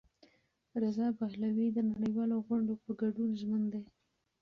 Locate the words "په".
2.83-2.91